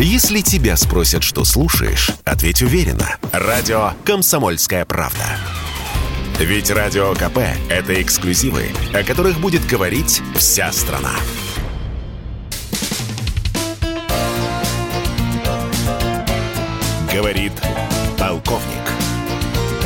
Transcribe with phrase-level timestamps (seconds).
[0.00, 3.16] Если тебя спросят, что слушаешь, ответь уверенно.
[3.32, 5.24] Радио «Комсомольская правда».
[6.38, 7.38] Ведь Радио КП–
[7.68, 11.14] это эксклюзивы, о которых будет говорить вся страна.
[17.12, 17.54] Говорит
[18.16, 18.64] полковник.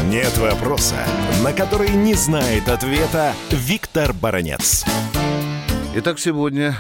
[0.05, 1.07] Нет вопроса,
[1.43, 4.85] на который не знает ответа Виктор Баранец.
[5.95, 6.77] Итак, сегодня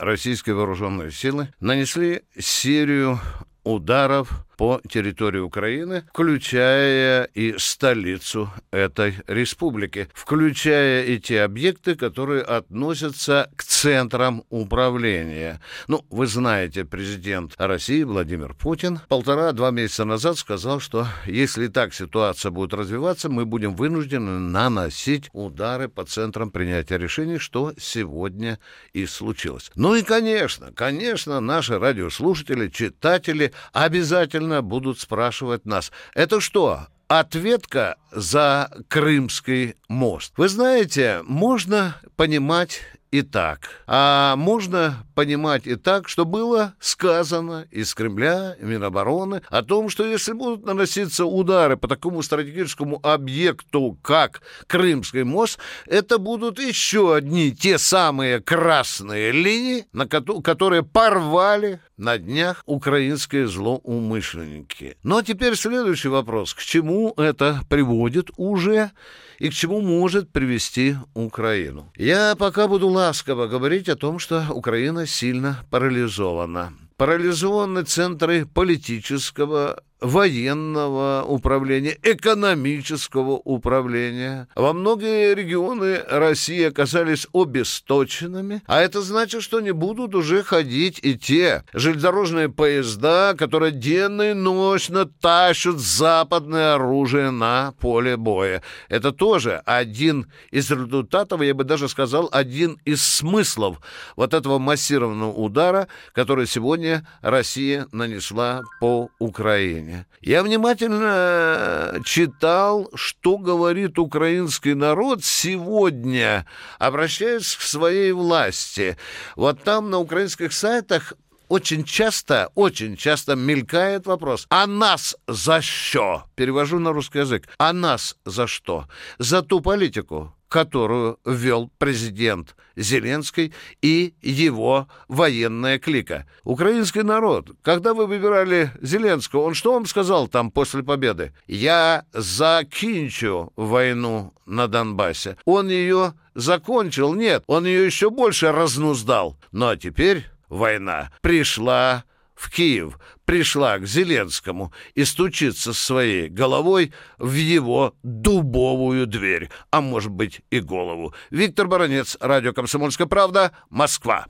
[0.00, 3.20] российские вооруженные силы нанесли серию
[3.62, 13.50] ударов по территории Украины, включая и столицу этой республики, включая и те объекты, которые относятся
[13.56, 15.58] к центрам управления.
[15.88, 22.50] Ну, вы знаете, президент России Владимир Путин полтора-два месяца назад сказал, что если так ситуация
[22.50, 28.58] будет развиваться, мы будем вынуждены наносить удары по центрам принятия решений, что сегодня
[28.92, 29.70] и случилось.
[29.76, 38.70] Ну и, конечно, конечно, наши радиослушатели, читатели обязательно будут спрашивать нас, это что, ответка за
[38.88, 40.34] Крымский мост?
[40.36, 43.82] Вы знаете, можно понимать и так.
[43.86, 50.32] А можно понимать и так, что было сказано из Кремля, Минобороны, о том, что если
[50.32, 57.78] будут наноситься удары по такому стратегическому объекту, как Крымский мост, это будут еще одни те
[57.78, 64.96] самые красные линии, на которые порвали на днях украинские злоумышленники.
[65.04, 66.54] А теперь следующий вопрос.
[66.54, 68.90] К чему это приводит уже
[69.38, 71.92] и к чему может привести Украину?
[71.96, 76.72] Я пока буду ласково говорить о том, что Украина сильно парализована.
[76.96, 84.48] Парализованы центры политического военного управления, экономического управления.
[84.54, 91.18] Во многие регионы России оказались обесточенными, а это значит, что не будут уже ходить и
[91.18, 98.62] те железнодорожные поезда, которые денно и ночно тащат западное оружие на поле боя.
[98.88, 103.80] Это тоже один из результатов, я бы даже сказал, один из смыслов
[104.16, 110.06] вот этого массированного удара, который сегодня Россия нанесла по Украине населения.
[110.20, 116.46] Я внимательно читал, что говорит украинский народ сегодня,
[116.78, 118.96] обращаясь к своей власти.
[119.36, 121.14] Вот там на украинских сайтах
[121.48, 126.24] очень часто, очень часто мелькает вопрос, а нас за что?
[126.36, 127.48] Перевожу на русский язык.
[127.58, 128.86] А нас за что?
[129.18, 136.26] За ту политику, которую ввел президент Зеленский и его военная клика.
[136.42, 141.32] Украинский народ, когда вы выбирали Зеленского, он что вам сказал там после победы?
[141.46, 145.36] Я закинчу войну на Донбассе.
[145.44, 147.14] Он ее закончил?
[147.14, 149.38] Нет, он ее еще больше разнуздал.
[149.52, 152.04] Ну а теперь война пришла
[152.40, 160.10] в Киев, пришла к Зеленскому и стучится своей головой в его дубовую дверь, а может
[160.10, 161.14] быть и голову.
[161.30, 164.26] Виктор Баранец, Радио «Комсомольская правда», Москва.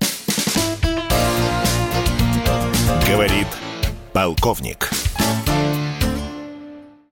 [3.06, 3.47] Говорит
[4.12, 4.91] полковник.